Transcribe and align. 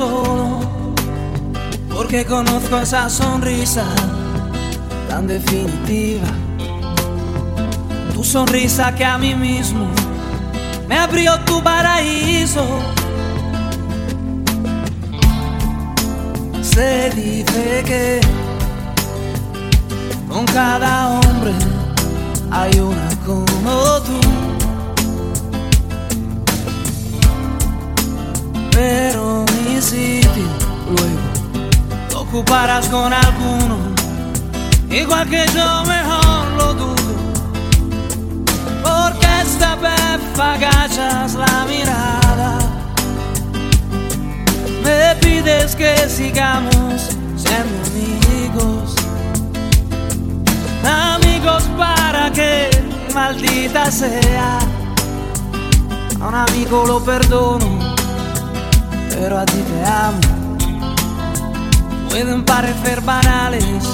solo, 0.00 0.60
porque 1.94 2.24
conozco 2.24 2.78
esa 2.78 3.08
sonrisa 3.10 3.84
tan 5.08 5.26
definitiva. 5.26 6.28
Tu 8.14 8.24
sonrisa 8.24 8.94
que 8.94 9.04
a 9.04 9.18
mí 9.18 9.34
mismo 9.34 9.86
me 10.88 10.96
abrió 10.96 11.38
tu 11.40 11.62
paraíso. 11.62 12.64
Se 16.62 17.10
dice 17.10 17.82
que 17.84 18.20
con 20.28 20.44
cada 20.46 21.08
hombre 21.10 21.52
hay 22.50 22.78
una 22.78 23.08
como 23.26 24.00
tú. 24.06 24.39
Luego 29.92 31.20
lo 32.12 32.20
ocuparás 32.20 32.88
con 32.88 33.12
alguno, 33.12 33.76
igual 34.88 35.28
que 35.28 35.44
yo 35.54 35.84
mejor 35.84 36.46
lo 36.56 36.74
dudo. 36.74 36.94
Porque 38.84 39.26
esta 39.42 39.74
vez 39.76 40.20
agachas 40.38 41.34
la 41.34 41.66
mirada, 41.68 42.58
me 44.84 45.16
pides 45.20 45.74
que 45.74 46.08
sigamos 46.08 47.16
siendo 47.36 47.74
amigos. 47.90 48.94
Amigos 50.84 51.64
para 51.76 52.30
que 52.30 52.70
maldita 53.12 53.90
sea. 53.90 54.58
A 56.20 56.28
un 56.28 56.34
amigo 56.34 56.84
lo 56.86 57.02
perdono, 57.02 57.79
pero 59.10 59.38
a 59.38 59.44
ti 59.44 59.58
te 59.58 59.84
amo. 59.84 60.20
Pueden 62.08 62.44
parecer 62.44 63.00
banales 63.02 63.84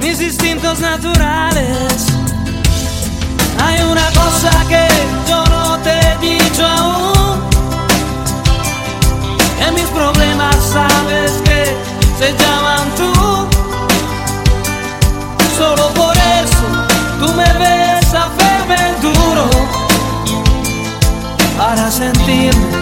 mis 0.00 0.20
instintos 0.20 0.80
naturales. 0.80 2.06
Hay 3.64 3.82
una 3.82 4.06
cosa 4.10 4.50
que 4.68 4.86
yo 5.28 5.44
no 5.46 5.78
te 5.78 5.90
he 5.90 6.18
dicho 6.18 6.66
aún. 6.66 7.40
En 9.66 9.74
mis 9.74 9.86
problemas 9.86 10.56
sabes 10.72 11.32
que 11.44 11.76
se 12.18 12.32
llaman 12.36 12.88
tú. 12.96 13.12
Solo 15.56 15.88
por 15.94 16.16
eso 16.16 16.68
tú 17.20 17.32
me 17.34 17.52
ves 17.58 18.06
hacerme 18.12 18.94
duro 19.00 19.48
para 21.56 21.90
sentirme 21.90 22.81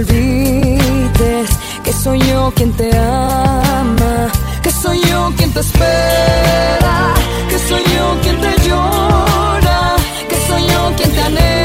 olvides 0.00 1.50
que 1.84 1.92
soy 1.92 2.18
yo 2.20 2.52
quien 2.54 2.72
te 2.72 2.90
ama, 2.96 4.30
que 4.62 4.70
soy 4.70 5.00
yo 5.10 5.32
quien 5.36 5.52
te 5.52 5.60
espera, 5.60 7.14
que 7.48 7.58
soy 7.68 7.82
yo 7.96 8.16
quien 8.22 8.40
te 8.40 8.68
llora, 8.68 9.96
que 10.28 10.36
soy 10.48 10.62
yo 10.66 10.92
quien 10.96 11.10
te 11.12 11.20
anhela. 11.20 11.59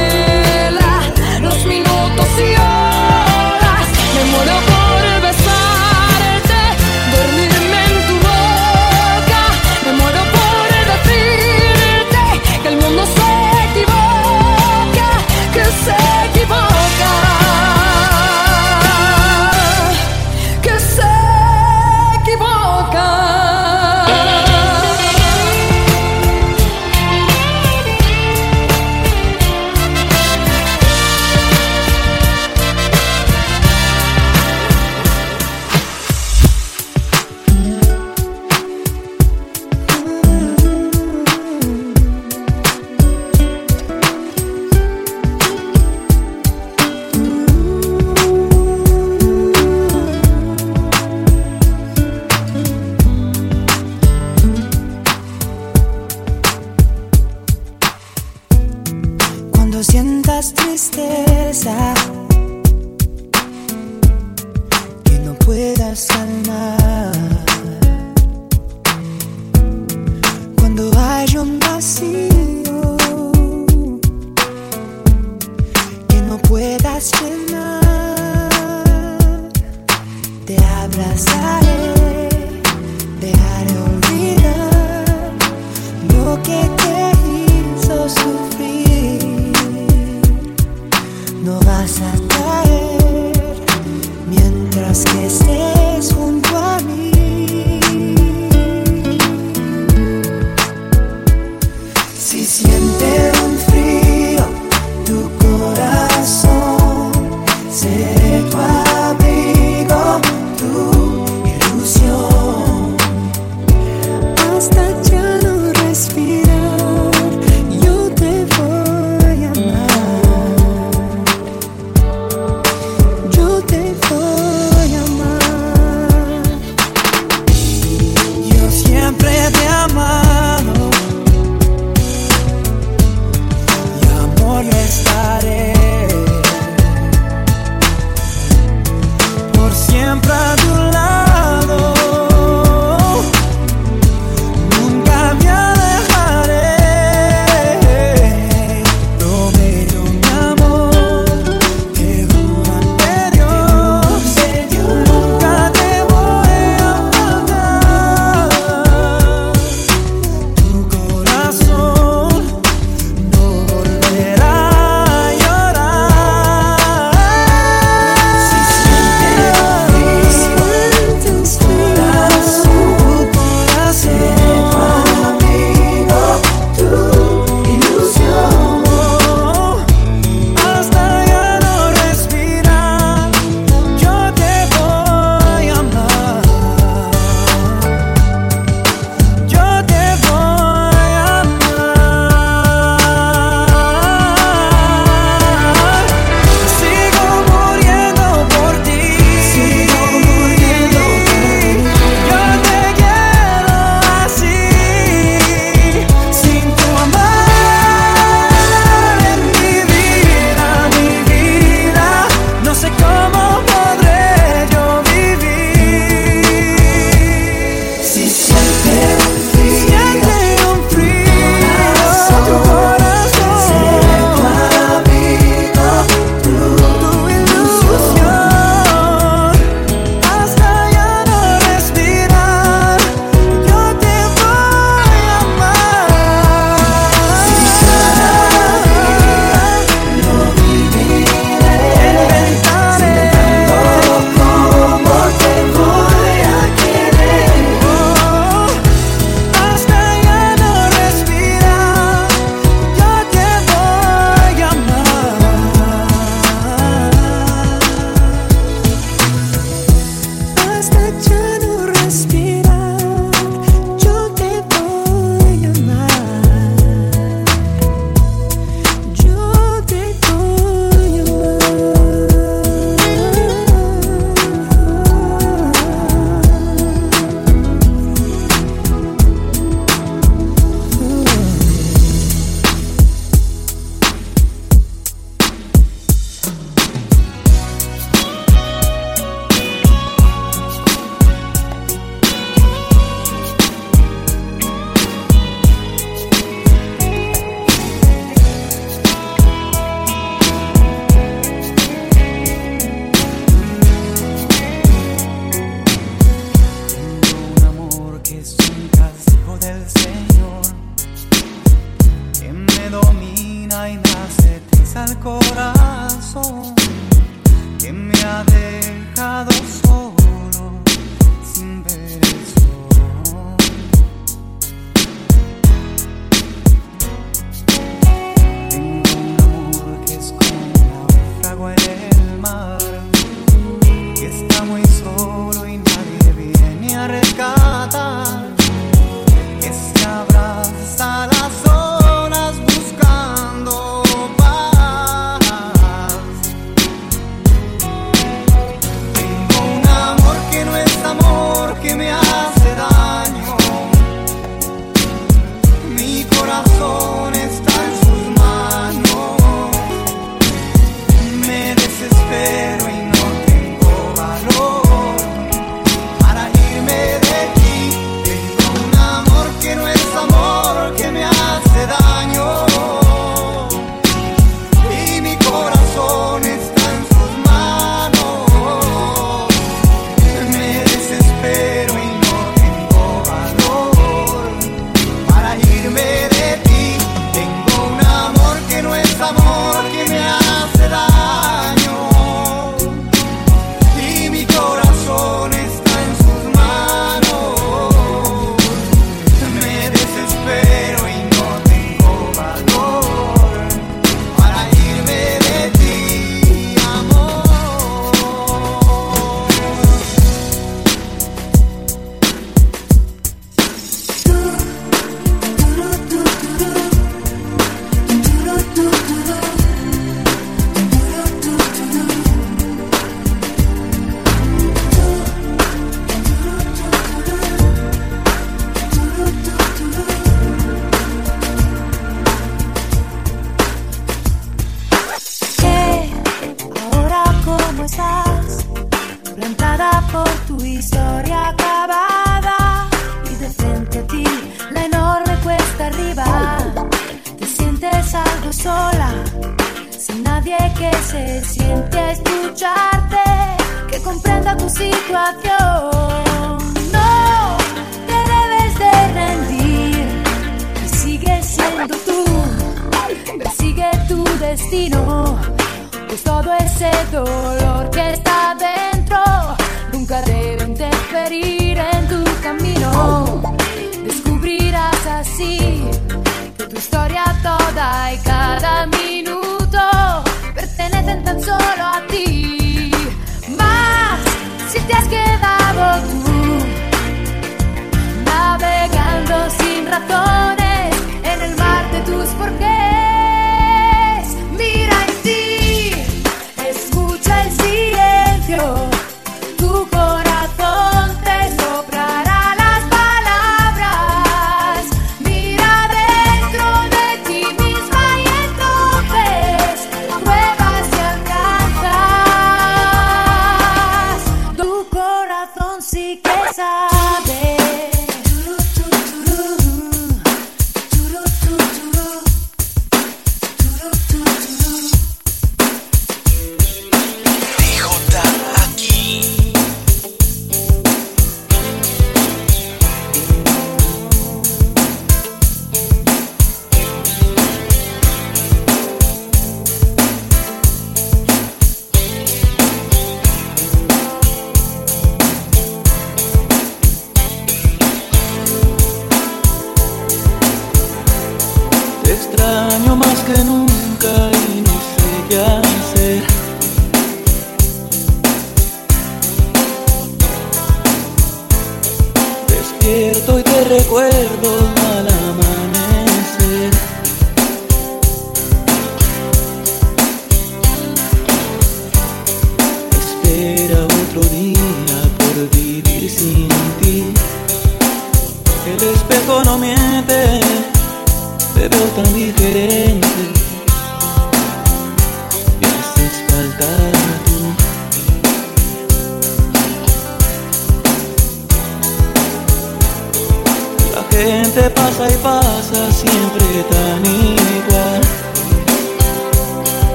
Recuerdo 563.77 564.74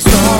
traición. 0.00 0.33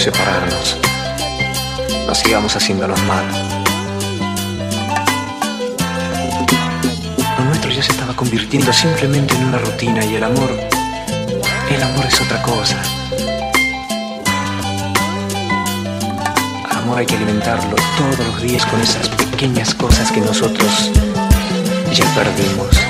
Separarnos. 0.00 0.78
No 2.06 2.14
sigamos 2.14 2.56
haciéndonos 2.56 3.02
mal. 3.02 3.24
Lo 7.38 7.44
nuestro 7.44 7.70
ya 7.70 7.82
se 7.82 7.92
estaba 7.92 8.14
convirtiendo 8.16 8.72
simplemente 8.72 9.34
en 9.34 9.44
una 9.44 9.58
rutina 9.58 10.02
y 10.04 10.16
el 10.16 10.24
amor, 10.24 10.50
el 11.70 11.82
amor 11.82 12.06
es 12.06 12.18
otra 12.18 12.40
cosa. 12.40 12.80
Al 16.70 16.78
amor 16.78 16.98
hay 16.98 17.06
que 17.06 17.16
alimentarlo 17.16 17.76
todos 17.98 18.26
los 18.26 18.42
días 18.42 18.64
con 18.66 18.80
esas 18.80 19.06
pequeñas 19.10 19.74
cosas 19.74 20.10
que 20.10 20.20
nosotros 20.20 20.90
ya 21.92 22.06
perdimos. 22.14 22.89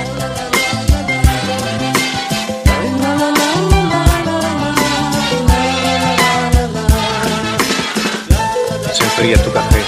Se 9.21 9.27
enfría 9.27 9.45
tu 9.45 9.53
café. 9.53 9.79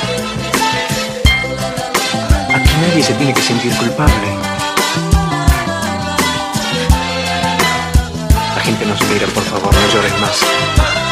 Aquí 2.54 2.70
nadie 2.82 3.02
se 3.02 3.14
tiene 3.16 3.34
que 3.34 3.42
sentir 3.42 3.76
culpable. 3.78 4.14
La 8.56 8.62
gente 8.62 8.86
nos 8.86 9.02
mira, 9.10 9.26
por 9.34 9.44
favor, 9.44 9.74
no 9.74 9.88
llores 9.92 10.20
más. 10.22 11.03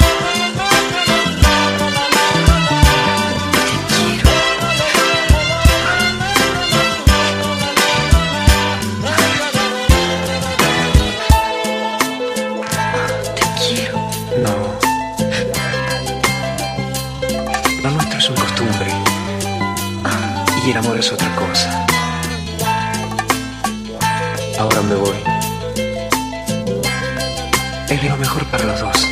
Mejor 28.33 28.45
para 28.45 28.63
los 28.63 28.79
dos. 28.79 29.07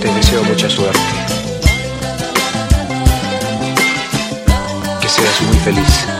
Te 0.00 0.14
deseo 0.14 0.44
mucha 0.44 0.70
suerte. 0.70 0.98
Que 5.00 5.08
seas 5.08 5.42
muy 5.42 5.56
feliz. 5.58 6.13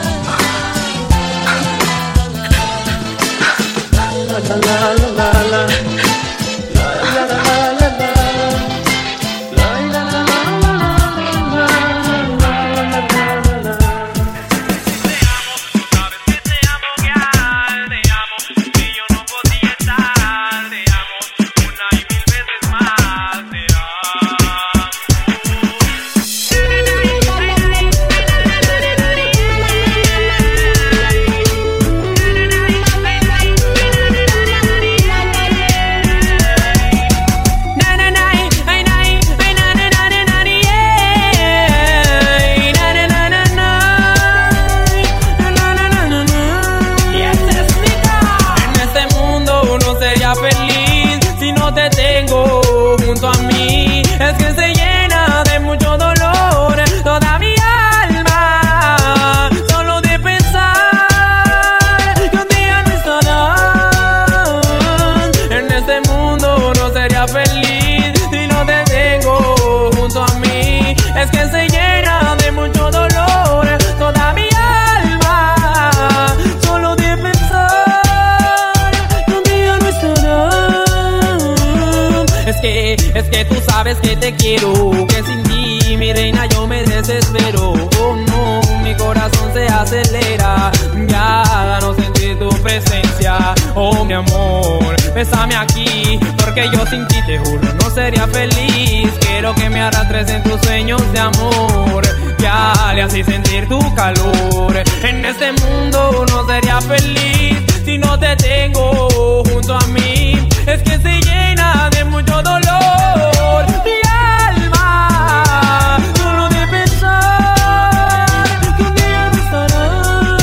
Es 82.65 83.25
que 83.25 83.45
tú 83.45 83.57
sabes 83.69 83.99
que 83.99 84.17
te 84.17 84.35
quiero, 84.35 84.91
que 85.07 85.23
sin 85.23 85.43
ti, 85.43 85.97
mi 85.97 86.13
reina, 86.13 86.47
yo 86.47 86.67
me 86.67 86.83
desespero. 86.83 87.75
Oh 88.01 88.17
no, 88.17 88.61
mi 88.83 88.95
corazón 88.95 89.53
se 89.53 89.67
acelera, 89.67 90.71
ya 91.07 91.79
no 91.83 91.95
sentir 91.95 92.39
tu 92.39 92.49
presencia. 92.63 93.55
Oh 93.75 94.05
mi 94.05 94.15
amor, 94.15 94.97
bésame 95.15 95.55
aquí, 95.55 96.19
porque 96.39 96.69
yo 96.73 96.87
sin 96.87 97.07
ti 97.09 97.17
te 97.27 97.39
juro 97.39 97.75
no 97.81 97.91
sería 97.91 98.27
feliz. 98.29 99.11
Quiero 99.21 99.55
que 99.55 99.69
me 99.69 99.83
arrastres 99.83 100.29
en 100.31 100.43
tus 100.43 100.61
sueños 100.63 101.03
de 101.13 101.21
amor, 101.21 102.03
ya 102.39 102.93
le 102.95 103.03
así 103.03 103.23
sentir 103.23 103.69
tu 103.69 103.79
calor. 103.95 104.83
En 105.03 105.25
este 105.25 105.53
mundo 105.53 106.25
no 106.31 106.47
sería 106.47 106.81
feliz 106.81 107.59
si 107.85 107.99
no 107.99 108.19
te 108.19 108.35
tengo 108.37 109.43
junto 109.45 109.75
a 109.75 109.87
mí. 109.89 110.54
Es 110.67 110.83
que 110.83 110.99
se 110.99 111.21
llena 111.21 111.91
de 111.91 112.05
mucho 112.05 112.43
dolor 112.43 113.67
mi 113.85 114.01
alma. 114.11 115.99
Solo 116.17 116.49
de 116.49 116.67
pensar 116.69 118.61
que 118.77 118.83
un 118.83 118.95
día 118.95 119.31
no 119.31 119.39
estarás. 119.45 120.41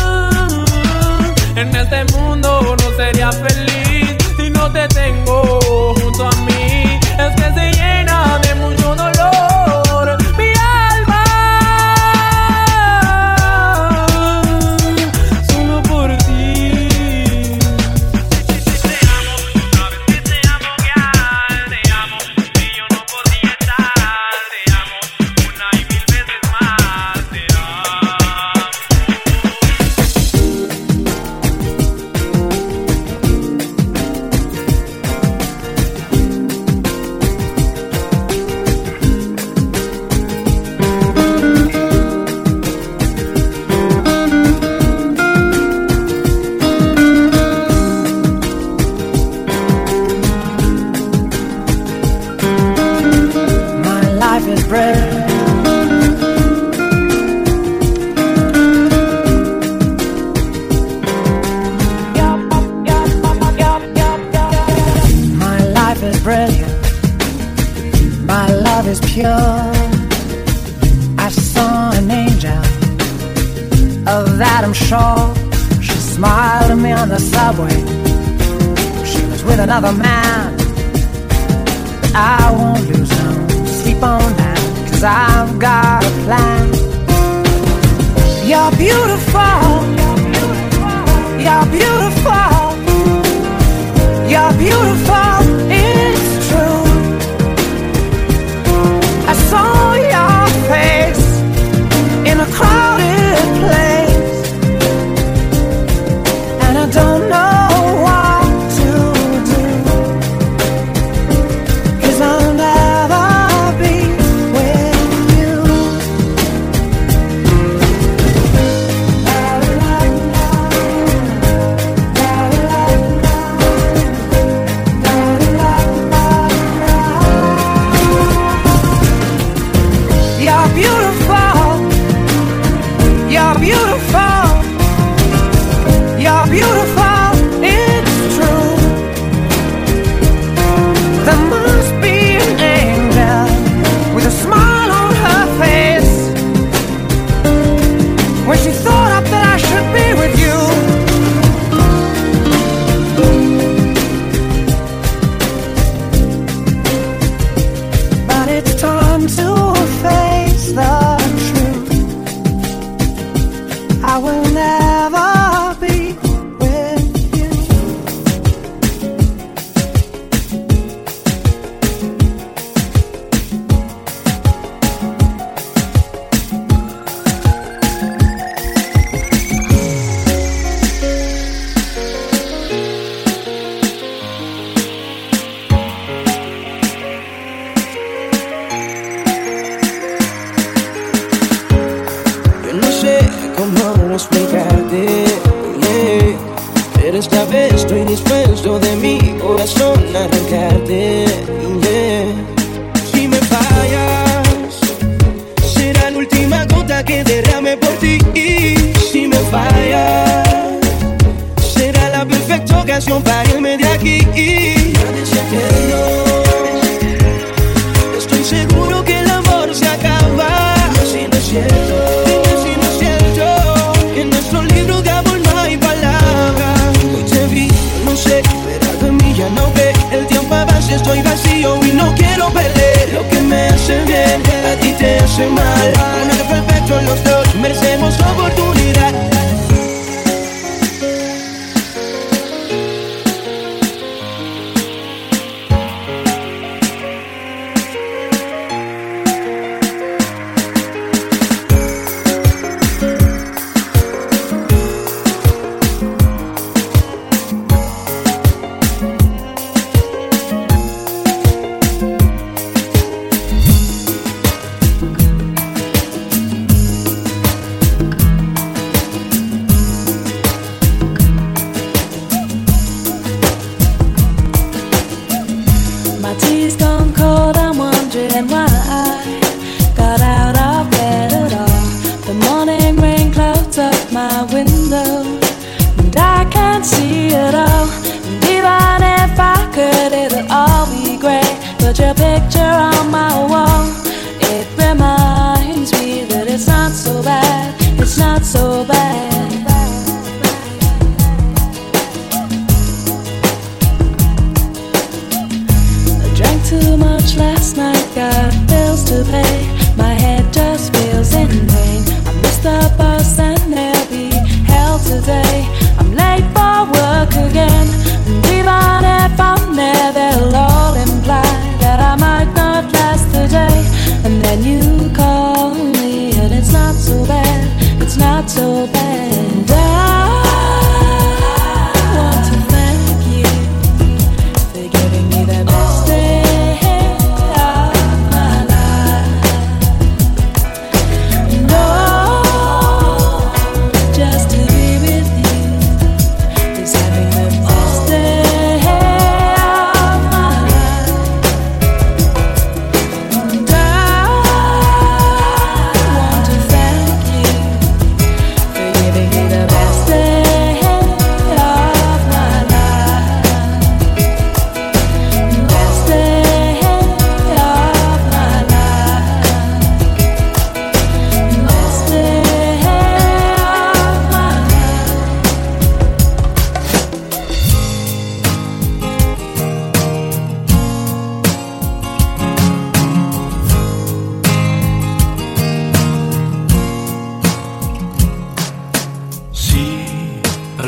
En 1.56 1.76
este 1.76 2.06
mundo 2.16 2.76
no 2.80 2.88
sería 2.98 3.32
feliz 3.32 4.16
si 4.38 4.50
no 4.52 4.72
te 4.72 4.88
tengo 4.90 5.61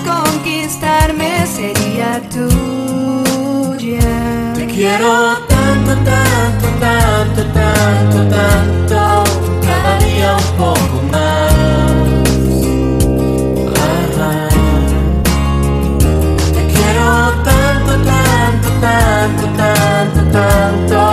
conquistarme, 0.00 1.46
sería 1.46 2.20
tuya. 2.30 4.00
Te 4.54 4.66
quiero 4.66 5.38
tanto, 5.48 5.92
tanto, 6.04 6.68
tanto, 6.80 7.42
tanto, 7.52 8.18
tanto, 8.34 9.24
cada 9.62 9.98
día 9.98 10.36
un 10.36 10.56
poco 10.56 11.02
más. 11.10 11.52
Te 16.54 16.62
quiero 16.72 17.06
tanto, 17.44 17.92
tanto, 18.10 18.68
tanto, 18.80 19.44
tanto, 19.56 20.20
tanto, 20.32 21.11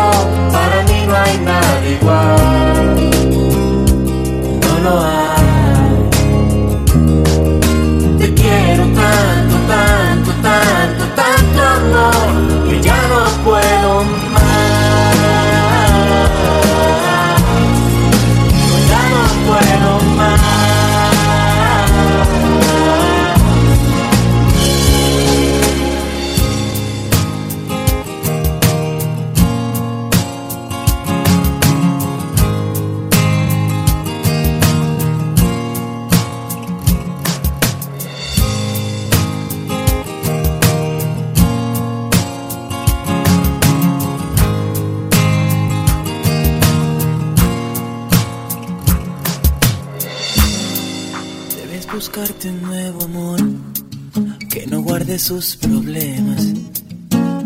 sus 55.19 55.57
problemas, 55.57 56.41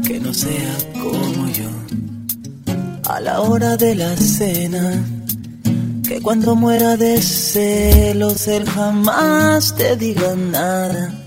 que 0.06 0.20
no 0.20 0.34
sea 0.34 0.78
como 0.94 1.48
yo. 1.50 1.70
A 3.10 3.20
la 3.20 3.42
hora 3.42 3.76
de 3.78 3.96
la 3.96 4.16
cena, 4.16 5.04
que 6.08 6.22
cuando 6.22 6.56
muera 6.56 6.96
de 6.98 7.20
celos 7.22 8.48
él 8.48 8.70
jamás 8.70 9.76
te 9.76 9.96
diga 9.98 10.36
nada, 10.36 11.26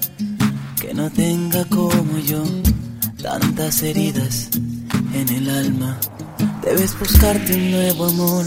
que 0.80 0.94
no 0.94 1.11
tenga 1.11 1.64
como 1.64 2.18
yo 2.18 2.44
tantas 3.20 3.82
heridas 3.82 4.49
en 5.14 5.28
el 5.28 5.51
alma. 5.51 5.99
Debes 6.62 6.97
buscarte 6.99 7.57
un 7.57 7.70
nuevo 7.72 8.07
amor 8.07 8.47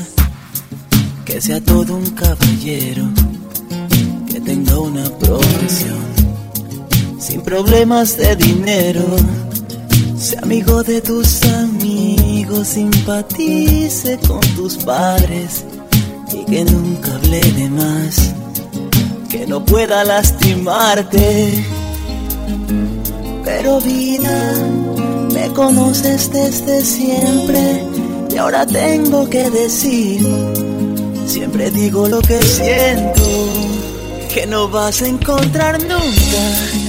que 1.26 1.42
sea 1.42 1.62
todo 1.62 1.96
un 1.96 2.10
caballero 2.12 3.10
que 4.32 4.40
tenga 4.40 4.80
una 4.80 5.04
profesión 5.18 6.09
problemas 7.50 8.16
de 8.16 8.36
dinero. 8.36 9.04
Sea 10.20 10.42
amigo 10.42 10.84
de 10.84 11.02
tus 11.02 11.42
amigos, 11.46 12.68
simpatice 12.68 14.20
con 14.28 14.40
tus 14.56 14.78
padres 14.78 15.66
y 16.32 16.46
que 16.46 16.64
nunca 16.64 17.16
hable 17.16 17.40
de 17.40 17.70
más, 17.70 18.36
que 19.32 19.48
no 19.48 19.66
pueda 19.66 20.04
lastimarte. 20.04 21.66
Pero 23.44 23.82
vida, 23.82 24.54
me 25.34 25.48
conoces 25.54 26.32
desde 26.32 26.84
siempre 26.84 27.84
y 28.32 28.38
ahora 28.38 28.64
tengo 28.68 29.28
que 29.28 29.50
decir, 29.50 30.22
siempre 31.26 31.72
digo 31.72 32.08
lo 32.08 32.22
que 32.22 32.40
siento 32.44 33.24
que 34.32 34.46
no 34.46 34.70
vas 34.70 35.02
a 35.02 35.08
encontrar 35.08 35.82
nunca 35.82 36.89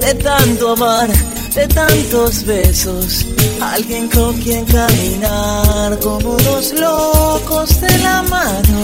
de 0.00 0.14
tanto 0.14 0.72
amar, 0.72 1.08
de 1.54 1.66
tantos 1.68 2.44
besos. 2.44 3.26
Alguien 3.60 4.08
con 4.08 4.36
quien 4.40 4.64
caminar 4.66 5.98
como 6.00 6.36
dos 6.36 6.72
locos 6.72 7.80
de 7.80 7.98
la 7.98 8.22
mano. 8.22 8.80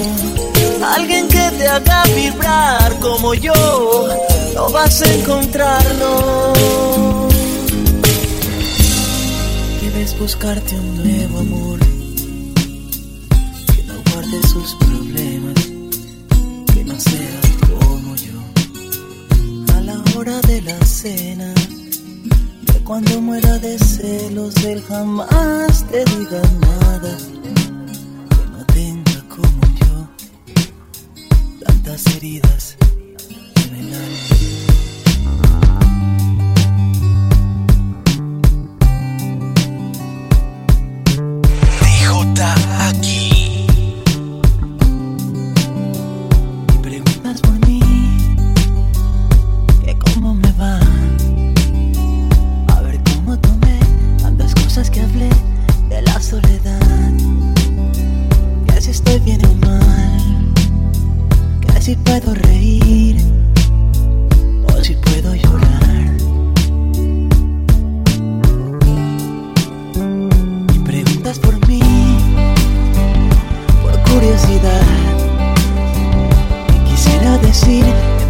Alguien 0.96 1.28
que 1.28 1.50
te 1.58 1.68
haga 1.68 2.04
vibrar 2.14 2.98
como 3.00 3.34
yo. 3.34 4.08
No 4.54 4.70
vas 4.70 5.02
a 5.02 5.14
encontrarlo. 5.14 6.52
Debes 9.80 10.18
buscarte 10.18 10.74
un 10.74 10.96
nuevo 10.96 11.38
amor 11.38 11.71
de 21.02 21.54
cuando 22.84 23.20
muera 23.20 23.58
de 23.58 23.76
celos 23.76 24.54
él 24.64 24.80
jamás 24.88 25.84
te 25.90 26.04
diga 26.04 26.40
nada. 26.60 27.16
Que 28.30 28.46
no 28.50 28.64
tenga 28.66 29.24
como 29.28 29.62
yo 29.80 30.08
tantas 31.64 32.06
heridas 32.14 32.71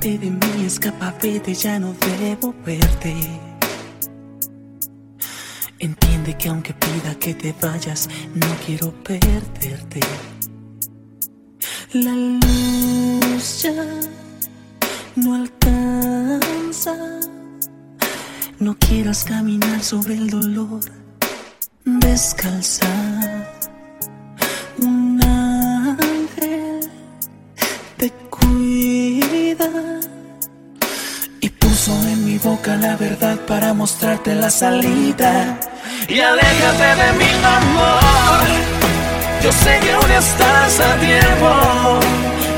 De 0.00 0.18
mí, 0.18 0.64
escapa, 0.64 1.14
vete, 1.22 1.52
ya 1.52 1.78
no 1.78 1.94
debo 2.18 2.54
verte. 2.64 3.14
Entiende 5.78 6.36
que 6.38 6.48
aunque 6.48 6.72
pida 6.72 7.14
que 7.16 7.34
te 7.34 7.54
vayas, 7.60 8.08
no 8.34 8.46
quiero 8.64 8.92
perderte. 9.04 10.00
La 11.92 12.12
luz 12.12 13.62
ya 13.62 13.84
no 15.16 15.34
alcanza. 15.34 16.96
No 18.58 18.76
quieras 18.78 19.24
caminar 19.24 19.82
sobre 19.82 20.14
el 20.14 20.30
dolor 20.30 20.80
descalza. 21.84 23.39
Boca 32.42 32.76
la 32.76 32.96
verdad 32.96 33.38
para 33.46 33.74
mostrarte 33.74 34.34
la 34.34 34.50
salida. 34.50 35.58
Y 36.08 36.20
aléjate 36.20 36.88
de 37.02 37.12
mi 37.18 37.30
amor. 37.44 38.40
Yo 39.42 39.52
sé 39.52 39.78
que 39.80 39.92
aún 39.92 40.10
estás 40.10 40.80
a 40.80 40.96
tiempo. 40.96 41.50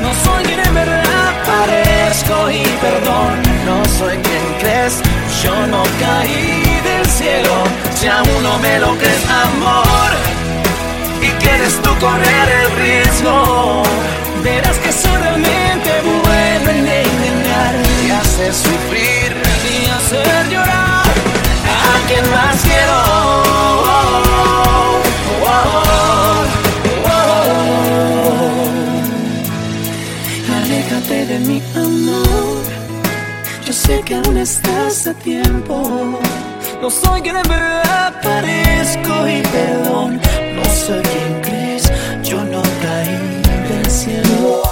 No 0.01 0.09
soy 0.23 0.43
quien 0.43 0.59
en 0.59 0.73
verdad 0.73 1.31
parezco 1.45 2.51
y 2.51 2.63
perdón. 2.81 3.41
No 3.65 3.85
soy 3.97 4.17
quien 4.17 4.45
crees. 4.59 5.01
Yo 5.43 5.67
no 5.67 5.83
caí 5.99 6.81
del 6.83 7.05
cielo. 7.05 7.55
Si 7.95 8.07
aún 8.07 8.43
no 8.43 8.57
me 8.59 8.79
lo 8.79 8.95
crees, 8.97 9.23
amor. 9.29 10.11
Y 11.21 11.29
quieres 11.43 11.73
tú 11.81 11.89
correr 11.99 12.47
el 12.61 12.71
riesgo. 12.83 13.83
Verás 14.43 14.77
que 14.79 14.91
soy 14.91 15.15
realmente 15.21 15.91
bueno 16.03 16.69
en 16.69 16.87
engañar 16.87 17.75
y 18.05 18.11
hacer 18.11 18.53
sufrir 18.53 19.52
hacer 20.03 20.49
llorar 20.49 21.05
a 21.81 22.07
quien 22.07 22.29
más 22.31 22.61
quiero. 22.61 22.99
Aléjate 30.57 31.25
de 31.25 31.39
mi 31.39 31.61
amor. 31.75 32.63
Yo 33.65 33.73
sé 33.73 34.01
que 34.05 34.15
aún 34.15 34.37
estás 34.37 35.07
a 35.07 35.13
tiempo. 35.13 36.19
No 36.81 36.89
soy 36.89 37.21
quien 37.21 37.37
en 37.37 37.47
verdad 37.47 38.21
parezco 38.21 39.27
y 39.27 39.41
perdón. 39.55 40.19
No 40.55 40.65
soy 40.65 41.01
quien 41.01 41.41
crees. 41.41 41.91
Yo 42.23 42.43
no 42.43 42.61
caí 42.81 43.41
del 43.69 43.89
cielo. 43.89 44.62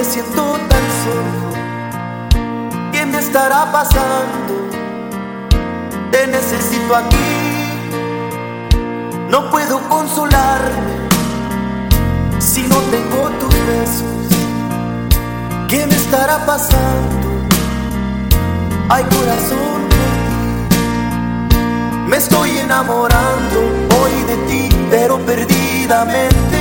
Me 0.00 0.06
siento 0.06 0.52
tan 0.70 0.86
solo. 1.04 1.40
¿Qué 2.90 3.04
me 3.04 3.18
estará 3.18 3.70
pasando? 3.70 4.54
Te 6.10 6.26
necesito 6.26 6.96
aquí, 6.96 7.30
no 9.28 9.50
puedo 9.50 9.78
consolarme 9.90 10.94
si 12.38 12.62
no 12.62 12.76
tengo 12.94 13.28
tus 13.40 13.54
besos. 13.66 14.26
¿Qué 15.68 15.86
me 15.86 15.96
estará 15.96 16.46
pasando? 16.46 17.28
Ay 18.88 19.04
corazón, 19.04 19.80
me 22.06 22.16
estoy 22.16 22.56
enamorando 22.56 23.58
hoy 24.00 24.14
de 24.30 24.36
ti, 24.48 24.68
pero 24.90 25.18
perdidamente. 25.18 26.59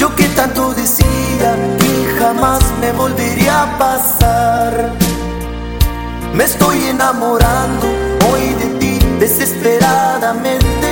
Yo 0.00 0.16
que 0.16 0.24
tanto 0.28 0.72
decía 0.72 1.54
que 1.78 2.16
jamás 2.18 2.60
me 2.80 2.90
volvería 2.92 3.64
a 3.64 3.78
pasar. 3.78 4.92
Me 6.32 6.44
estoy 6.44 6.84
enamorando 6.84 7.86
hoy 8.32 8.54
de 8.60 8.78
ti 8.78 8.98
desesperadamente. 9.18 10.88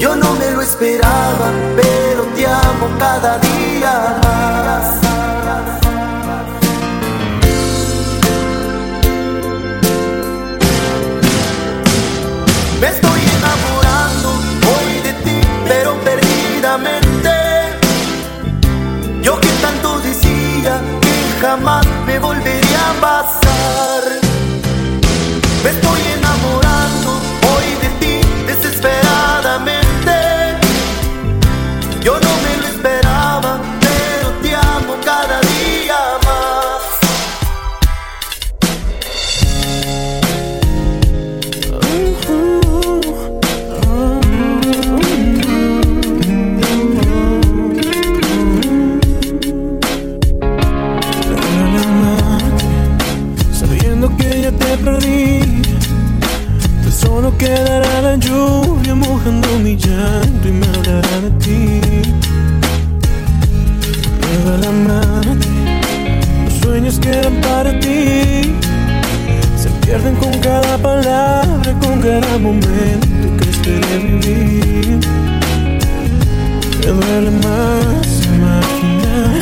Yo 0.00 0.16
no 0.16 0.34
me 0.34 0.50
lo 0.50 0.62
esperaba, 0.62 1.52
pero 1.76 2.24
te 2.34 2.44
amo 2.44 2.88
cada 2.98 3.38
día 3.38 4.18
más. 4.24 4.84
Me 12.80 12.88
estoy 12.88 13.20
enamorando 13.38 14.28
hoy 14.74 15.00
de 15.04 15.12
ti, 15.22 15.40
pero 15.68 15.94
perdidamente. 16.00 17.01
Jamás 21.42 21.84
me 22.06 22.20
volvería 22.20 22.41
Los 66.92 66.96
sueños 66.96 66.98
que 67.00 67.08
eran 67.10 67.40
para 67.40 67.78
ti 67.80 68.54
Se 69.56 69.70
pierden 69.86 70.16
con 70.16 70.32
cada 70.40 70.76
palabra, 70.78 71.74
con 71.80 72.00
cada 72.00 72.38
momento 72.38 73.36
que 73.38 73.50
esperé 73.50 73.98
vivir 73.98 75.00
Me 76.80 76.86
duele 76.86 77.30
más 77.30 78.26
imaginar 78.26 79.38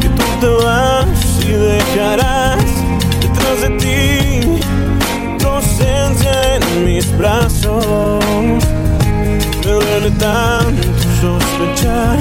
que 0.00 0.08
tú 0.08 0.24
te 0.40 0.48
vas 0.64 1.44
y 1.44 1.52
dejarás 1.52 2.64
detrás 3.20 3.60
de 3.62 3.70
ti 3.78 4.62
tu 5.38 5.48
ausencia 5.48 6.56
en 6.56 6.84
mis 6.84 7.18
brazos. 7.18 8.24
Me 9.64 9.72
duele 9.72 10.10
tanto 10.18 10.88
sospechar 11.20 12.18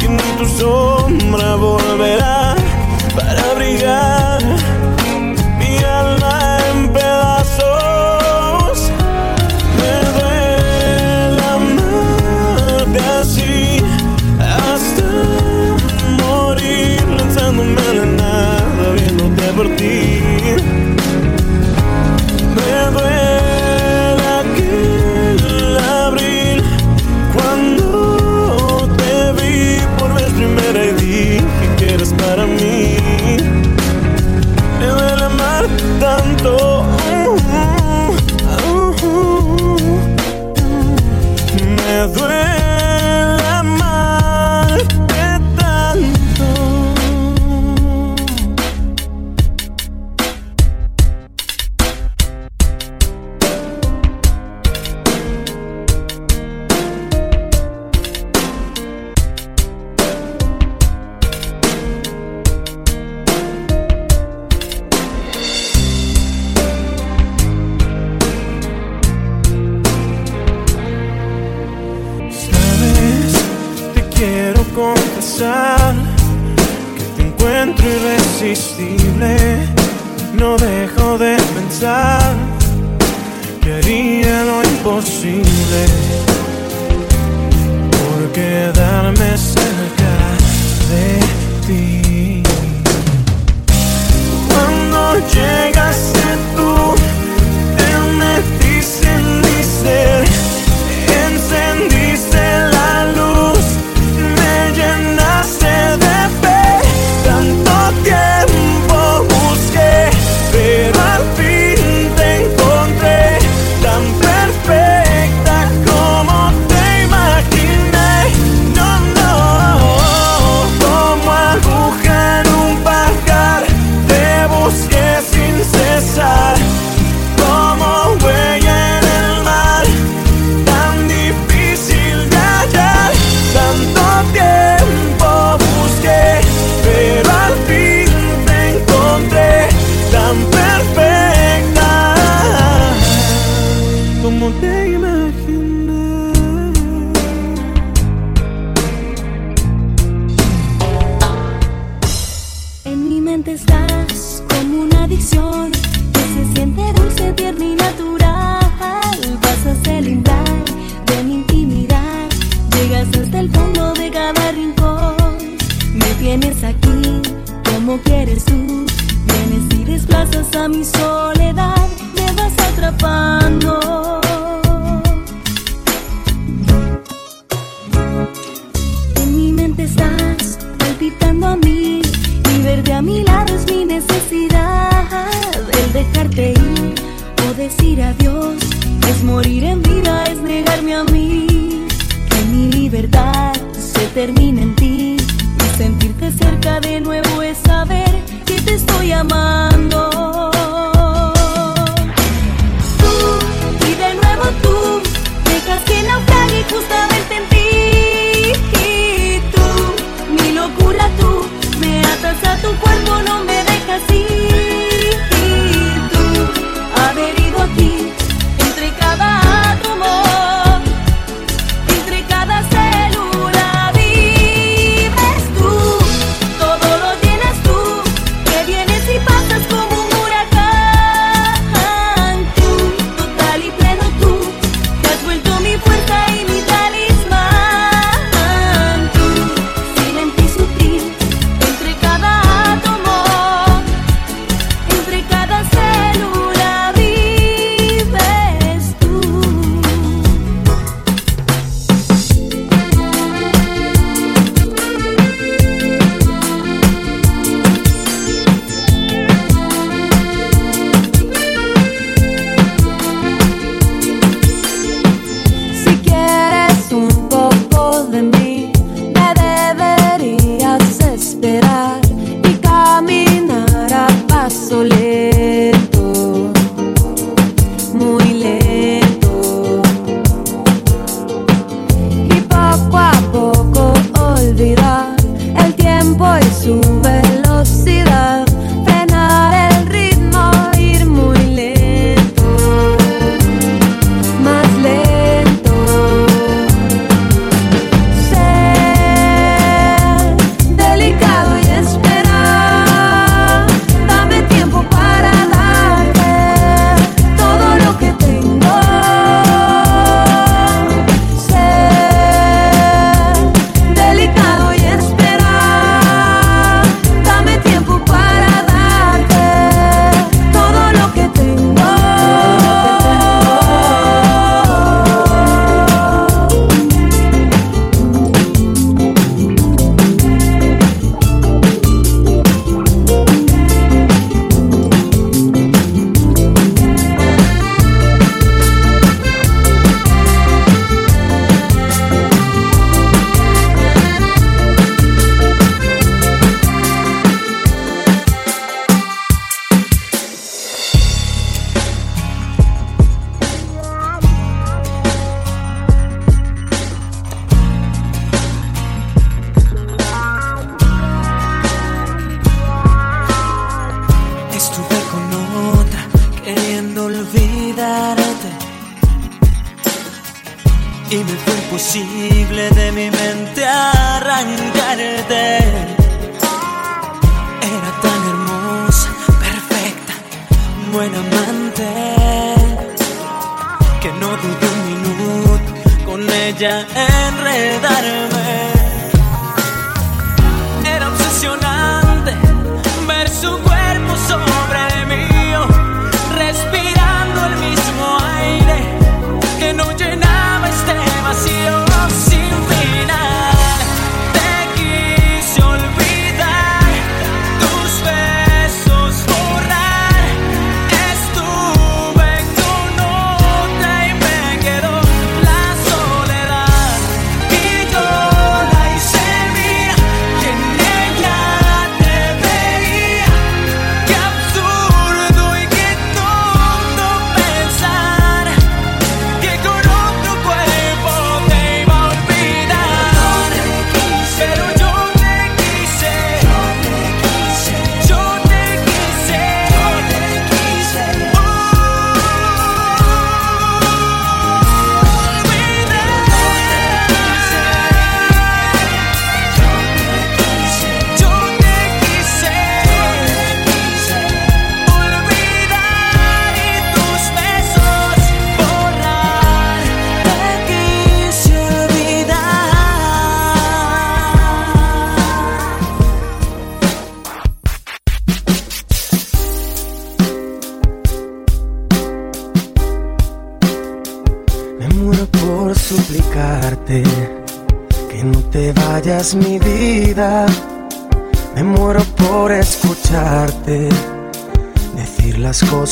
que 0.00 0.08
ni 0.08 0.22
tu 0.38 0.46
sombra 0.58 1.56
volverá 1.56 2.37
para 3.18 3.54
brillar 3.54 4.27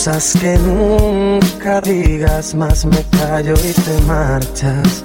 cosas 0.07 0.39
que 0.41 0.57
nunca 0.59 1.81
digas, 1.81 2.55
más 2.55 2.85
me 2.85 3.03
callo 3.19 3.55
y 3.55 3.73
te 3.73 4.01
marchas. 4.03 5.05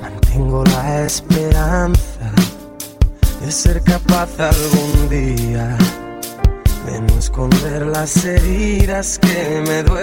Mantengo 0.00 0.64
la 0.64 1.04
esperanza 1.04 2.32
de 3.42 3.52
ser 3.52 3.82
capaz 3.82 4.30
algún 4.40 5.08
día 5.10 5.76
de 6.86 7.00
no 7.00 7.18
esconder 7.18 7.86
las 7.88 8.24
heridas 8.24 9.18
que 9.18 9.62
me 9.66 9.82
duelen 9.82 9.95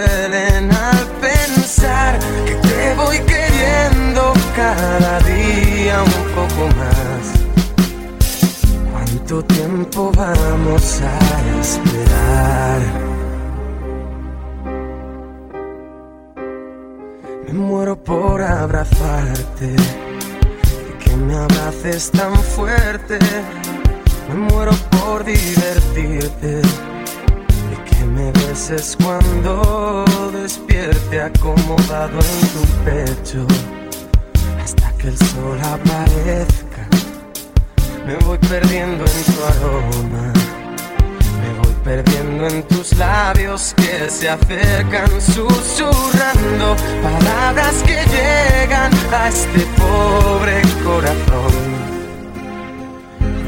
que 43.54 44.10
se 44.10 44.28
acercan 44.28 45.08
susurrando 45.20 46.74
palabras 47.02 47.84
que 47.84 48.04
llegan 48.10 48.92
a 49.12 49.28
este 49.28 49.60
pobre 49.78 50.60
corazón. 50.82 51.52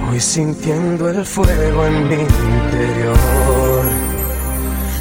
Voy 0.07 0.21
sintiendo 0.21 1.09
el 1.09 1.25
fuego 1.25 1.87
en 1.87 2.09
mi 2.09 2.15
interior. 2.15 3.56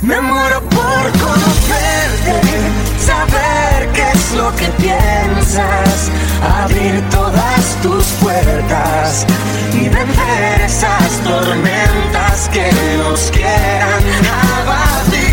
Me 0.06 0.22
muero 0.22 0.62
por 0.62 1.12
conocerte, 1.20 2.40
saber 3.00 3.90
qué 3.92 4.12
es 4.14 4.34
lo 4.34 4.56
que 4.56 4.68
piensas, 4.78 6.12
abrir 6.62 7.02
todas 7.10 7.76
tus 7.82 8.06
puertas 8.22 9.26
y 9.74 9.90
vencer 9.90 10.62
esas 10.64 11.10
tormentas 11.24 12.50
que 12.50 12.72
nos 13.00 13.32
quieran 13.32 14.04
abatir. 14.62 15.25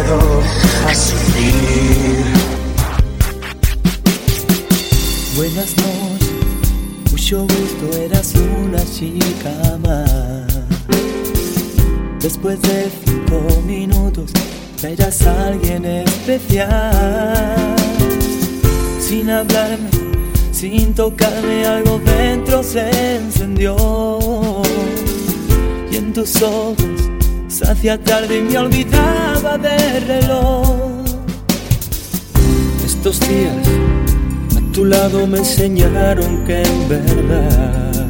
A 0.00 0.94
sufrir. 0.94 2.24
Buenas 5.36 5.76
noches, 5.76 6.30
mucho 7.10 7.42
gusto, 7.42 7.98
eras 7.98 8.34
una 8.34 8.82
chica 8.84 9.78
más. 9.82 10.46
Después 12.20 12.62
de 12.62 12.90
cinco 13.04 13.62
minutos, 13.66 14.32
ya 14.80 14.88
eras 14.88 15.20
alguien 15.26 15.84
especial. 15.84 17.76
Sin 19.00 19.28
hablarme, 19.28 19.90
sin 20.50 20.94
tocarme, 20.94 21.66
algo 21.66 22.00
dentro 22.06 22.62
se 22.62 23.16
encendió. 23.16 23.76
Y 25.90 25.96
en 25.96 26.12
tus 26.14 26.40
ojos 26.40 27.09
se 27.50 27.98
tarde 27.98 28.38
y 28.38 28.42
me 28.42 28.58
olvidaba 28.58 29.58
del 29.58 30.06
reloj. 30.06 31.04
Estos 32.84 33.18
días 33.20 33.66
a 34.56 34.72
tu 34.72 34.84
lado 34.84 35.26
me 35.26 35.38
enseñaron 35.38 36.44
que 36.44 36.62
en 36.62 36.88
verdad 36.88 38.06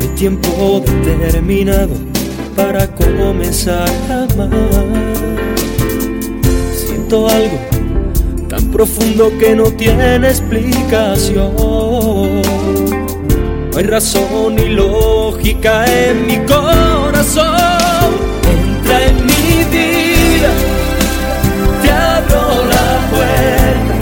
mi 0.00 0.08
tiempo 0.16 0.82
determinado 0.84 1.94
para 2.56 2.88
comenzar 2.88 3.88
a 4.10 4.24
amar. 4.32 4.50
Siento 6.74 7.28
algo 7.28 7.58
tan 8.48 8.64
profundo 8.72 9.30
que 9.38 9.54
no 9.54 9.70
tiene 9.70 10.28
explicación. 10.28 11.52
No 13.76 13.80
hay 13.80 13.88
razón 13.88 14.54
ni 14.56 14.68
lógica 14.70 15.84
en 15.84 16.26
mi 16.26 16.38
corazón. 16.46 17.44
Entra 18.50 19.04
en 19.04 19.16
mi 19.26 19.64
vida, 19.70 20.48
te 21.82 21.90
abro 21.90 22.64
la 22.70 22.88
puerta. 23.10 23.94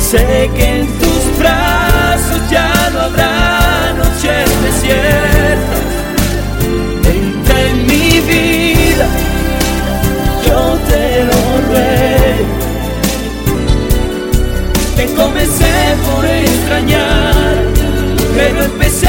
Sé 0.00 0.50
que 0.56 0.80
en 0.80 0.86
tus 0.98 1.38
brazos 1.38 2.40
ya 2.50 2.72
no 2.94 3.00
habrá 3.00 3.92
noches 3.98 4.48
desiertas. 4.62 5.84
Entra 7.04 7.60
en 7.68 7.86
mi 7.86 8.20
vida, 8.20 9.06
yo 10.46 10.78
te 10.88 11.22
lo 11.24 11.40
ruego. 11.68 12.54
Te 14.96 15.04
comencé 15.12 15.74
por 16.06 16.24
extrañar, 16.24 17.83
pero 18.34 18.64
empecé 18.64 19.03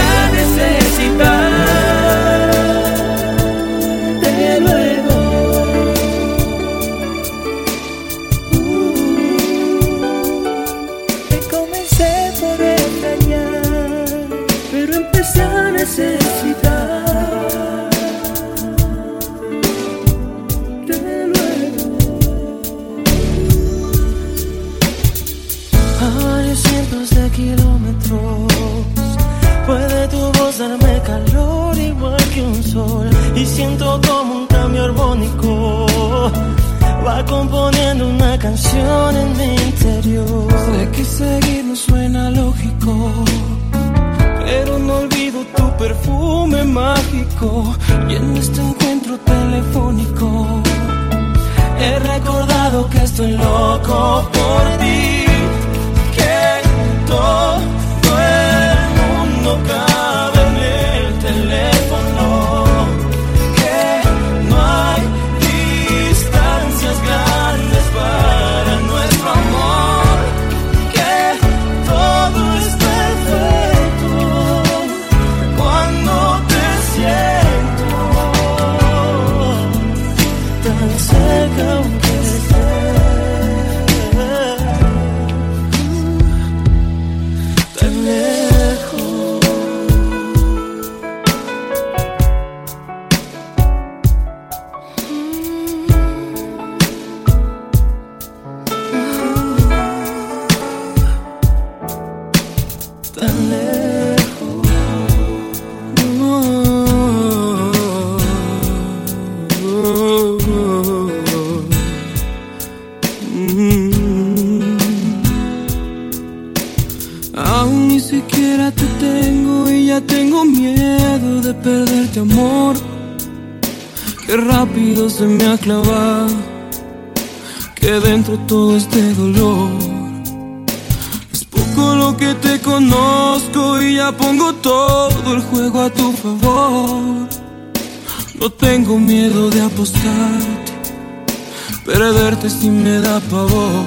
si 142.33 142.69
me 142.71 142.99
da 143.01 143.19
pavor. 143.29 143.85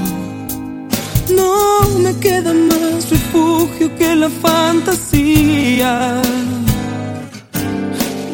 No 1.28 1.98
me 1.98 2.16
queda 2.20 2.52
más 2.54 3.10
refugio 3.10 3.90
que 3.98 4.14
la 4.14 4.30
fantasía. 4.30 6.22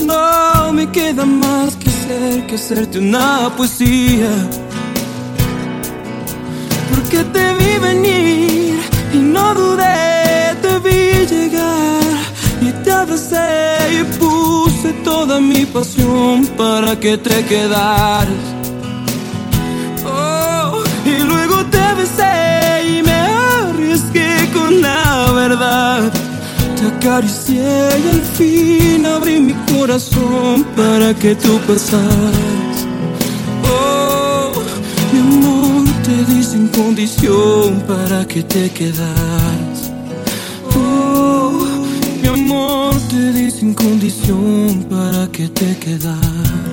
No 0.04 0.72
me 0.74 0.90
queda 0.90 1.24
más 1.24 1.74
que 1.76 1.88
hacer 1.88 2.46
que 2.46 2.54
hacerte 2.56 2.98
una 2.98 3.50
poesía. 3.56 4.28
Porque 6.90 7.24
te 7.32 7.54
vi 7.54 7.78
venir 7.78 8.78
y 9.14 9.16
no 9.16 9.54
dudé, 9.54 10.54
te 10.60 10.78
vi 10.80 11.26
llegar 11.34 12.18
y 12.60 12.70
te 12.84 12.92
abracé 12.92 13.48
y 14.00 14.04
puse 14.18 14.92
toda 15.02 15.40
mi 15.40 15.64
pasión 15.64 16.46
para 16.58 16.94
que 17.00 17.16
te 17.16 17.42
quedaras. 17.46 18.53
Acaricié 27.04 27.60
y 28.02 28.08
al 28.08 28.22
fin 28.22 29.04
abrí 29.04 29.38
mi 29.38 29.52
corazón 29.70 30.64
para 30.74 31.12
que 31.12 31.34
tú 31.34 31.58
pasaras. 31.66 32.86
Oh, 33.68 34.52
mi 35.12 35.20
amor, 35.20 35.84
te 36.02 36.32
di 36.32 36.42
sin 36.42 36.68
condición 36.68 37.82
para 37.86 38.26
que 38.26 38.42
te 38.42 38.70
quedaras. 38.70 39.92
Oh, 40.74 41.66
mi 42.22 42.28
amor, 42.28 42.94
te 43.10 43.32
di 43.32 43.50
sin 43.50 43.74
condición 43.74 44.86
para 44.88 45.28
que 45.30 45.48
te 45.48 45.76
quedaras. 45.76 46.64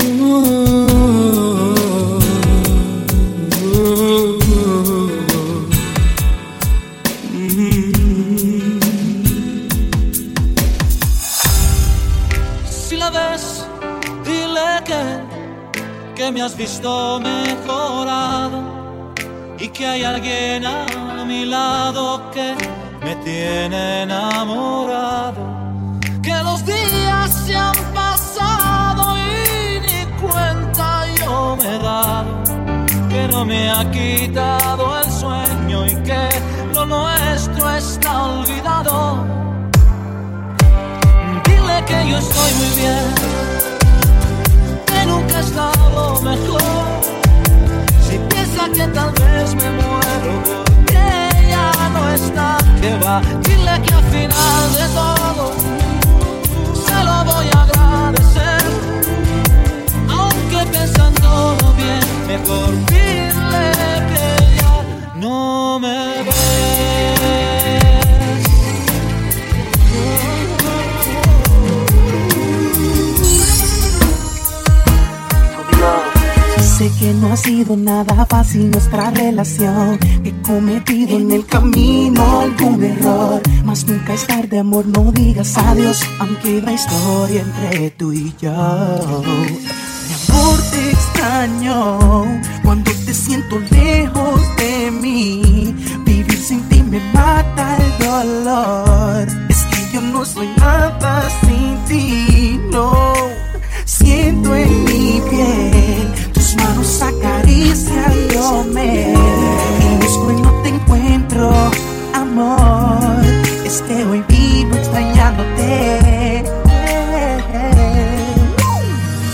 Si 0.00 1.41
que 16.22 16.30
me 16.30 16.40
has 16.40 16.56
visto 16.56 17.18
mejorado 17.18 19.12
y 19.58 19.66
que 19.68 19.84
hay 19.84 20.04
alguien 20.04 20.64
a 20.64 21.24
mi 21.26 21.44
lado 21.44 22.30
que 22.30 22.54
me 23.04 23.16
tiene 23.24 24.02
enamorado. 24.02 25.42
Que 26.22 26.34
los 26.44 26.64
días 26.64 27.28
se 27.44 27.56
han 27.56 27.74
pasado 27.92 29.16
y 29.16 29.80
ni 29.80 30.00
cuenta 30.22 31.06
yo 31.18 31.56
me 31.60 31.74
he 31.74 31.78
dado. 31.80 32.30
Que 33.10 33.26
no 33.26 33.44
me 33.44 33.68
ha 33.68 33.82
quitado 33.90 35.00
el 35.00 35.10
sueño 35.10 35.86
y 35.86 35.94
que 36.08 36.22
lo 36.72 36.86
nuestro 36.86 37.68
está 37.70 38.22
olvidado. 38.26 39.26
Dile 41.46 41.84
que 41.88 42.10
yo 42.10 42.16
estoy 42.18 42.52
muy 42.60 42.70
bien, 42.80 43.08
nunca 45.06 45.38
he 45.38 45.40
estado 45.40 46.20
mejor. 46.22 46.62
Si 48.06 48.18
piensa 48.30 48.68
que 48.74 48.86
tal 48.88 49.10
vez 49.12 49.54
me 49.54 49.70
muero 49.70 50.32
porque 50.44 51.04
ya 51.48 51.88
no 51.94 52.10
está, 52.10 52.58
que 52.80 52.94
va. 53.04 53.20
Dile 53.42 53.74
que 53.84 53.94
al 53.94 54.04
final 54.04 54.66
de 54.78 54.86
todo 54.94 55.52
se 56.84 57.04
lo 57.04 57.24
voy 57.24 57.46
a 57.56 57.62
agradecer. 57.62 58.62
Aunque 60.08 60.66
pensándolo 60.76 61.72
bien, 61.76 62.04
mejor 62.26 62.70
dile 62.86 63.66
que 64.12 64.56
ya 64.60 64.74
no 65.14 65.78
me 65.80 66.11
sé 76.82 76.90
que 76.98 77.14
no 77.14 77.32
ha 77.32 77.36
sido 77.36 77.76
nada 77.76 78.26
fácil 78.26 78.70
nuestra 78.70 79.10
relación. 79.10 79.98
He 80.24 80.32
cometido 80.42 81.16
en 81.16 81.30
el 81.30 81.44
camino 81.46 82.40
algún 82.40 82.82
error. 82.82 83.40
Mas 83.64 83.86
nunca 83.86 84.14
es 84.14 84.26
tarde, 84.26 84.58
amor, 84.58 84.86
no 84.86 85.12
digas 85.12 85.56
adiós. 85.56 86.00
Aunque 86.18 86.60
la 86.60 86.72
historia 86.72 87.42
entre 87.42 87.90
tú 87.90 88.12
y 88.12 88.34
yo. 88.40 88.52
Mi 90.06 90.14
amor, 90.22 90.58
te 90.70 90.90
extraño 90.90 91.98
cuando 92.64 92.90
te 93.06 93.14
siento 93.14 93.58
lejos 93.70 94.40
de 94.56 94.90
mí. 94.90 95.74
Vivir 96.04 96.38
sin 96.38 96.62
ti 96.68 96.82
me 96.82 97.00
mata 97.12 97.76
el 97.84 97.92
dolor. 98.06 99.28
Es 99.48 99.62
que 99.70 99.94
yo 99.94 100.00
no 100.00 100.24
soy 100.24 100.48
nada 100.56 101.28
sin 101.44 101.76
ti, 101.88 102.60
no. 102.72 103.12
Siento 103.84 104.56
en 104.56 104.84
mi 104.84 105.22
piel 105.30 106.11
tus 106.52 106.62
manos 106.62 107.02
acariciándome. 107.02 109.12
Y 109.12 109.96
busco 110.02 110.32
y 110.32 110.40
no 110.40 110.50
te 110.62 110.70
encuentro, 110.70 111.52
amor. 112.14 113.20
Es 113.64 113.82
que 113.82 114.02
hoy 114.04 114.24
vivo 114.28 114.74
extrañándote. 114.76 116.44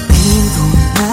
Tengo 0.09 0.63
un 0.65 0.73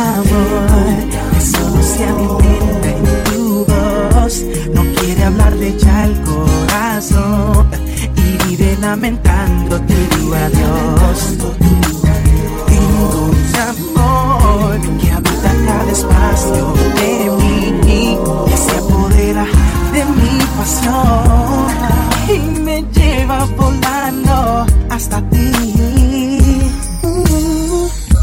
amor 0.10 0.95
que 1.34 1.41
solo 1.41 1.84
se 1.84 2.06
alimenta 2.06 2.90
en 2.90 3.03
tu 3.23 3.65
voz. 3.65 4.44
No 4.73 4.82
quiere 4.99 5.23
hablarle 5.23 5.77
ya 5.77 6.03
al 6.03 6.22
corazón 6.23 7.68
y 8.15 8.38
vive 8.48 8.77
lamentándote 8.82 9.94
tu 9.94 10.34
adiós. 10.34 11.36
Y 22.28 22.40
me 22.62 22.82
lleva 22.92 23.46
volando 23.58 24.66
hasta 24.90 25.22
ti. 25.30 25.52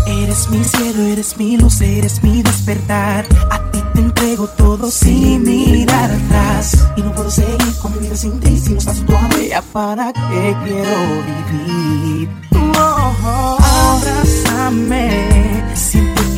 Eres 0.07 0.51
mi 0.51 0.65
cielo, 0.65 1.03
eres 1.05 1.37
mi 1.37 1.57
luz, 1.57 1.81
eres 1.81 2.23
mi 2.23 2.43
despertar. 2.43 3.27
A 3.51 3.71
ti 3.71 3.79
te 3.95 4.01
entrego 4.01 4.49
todo 4.49 4.91
sin 4.91 5.45
mirar 5.45 6.11
atrás. 6.11 6.89
Y 6.97 7.03
no 7.03 7.15
puedo 7.15 7.31
seguir 7.31 7.77
con 7.81 7.93
mi 7.93 8.01
vida 8.01 8.17
sin 8.17 8.41
ti. 8.41 8.59
Si 8.59 8.73
no 8.73 8.79
estás 8.79 9.01
mí, 9.03 9.49
¿ya 9.49 9.63
¿para 9.63 10.13
qué 10.13 10.57
quiero 10.65 10.97
vivir? 11.29 12.29
Oh, 12.77 13.15
oh, 13.25 13.59
abrázame. 13.99 15.33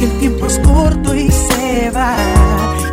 El 0.05 0.19
tiempo 0.19 0.47
es 0.47 0.59
corto 0.59 1.15
y 1.15 1.31
se 1.31 1.91
va. 1.91 2.17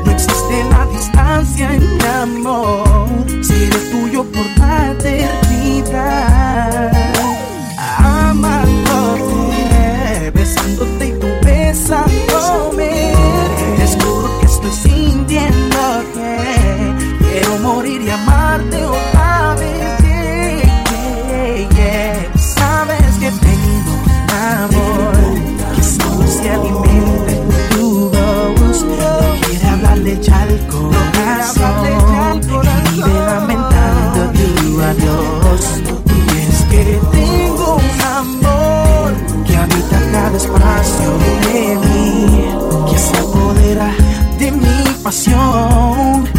No 0.06 0.12
existe 0.12 0.64
la 0.70 0.86
distancia 0.88 1.74
en 1.74 1.98
mi 1.98 2.06
amor. 2.06 3.10
Seré 3.42 3.78
tuyo 3.92 4.24
por 4.24 4.46
la 4.58 4.92
eternidad. 4.92 6.92
Amándote, 7.98 9.22
besándote 10.34 11.08
y 11.08 11.12
tú 11.20 11.28
besándome. 11.44 12.31
Al 30.52 30.68
corazón 30.68 32.42
y 32.94 32.98
vive 32.98 33.20
lamentando 33.26 34.32
tu 34.32 34.82
adiós. 34.82 35.64
Y 36.06 36.38
es 36.38 36.62
que 36.70 37.00
tengo 37.12 37.76
un 37.76 38.02
amor 38.02 39.14
que 39.46 39.56
habita 39.56 40.00
cada 40.12 40.38
espacio 40.38 41.10
de 41.54 41.76
mí, 41.76 42.92
que 42.92 42.98
se 42.98 43.18
apodera 43.18 43.94
de 44.40 44.52
mi 44.52 44.84
pasión 45.04 46.31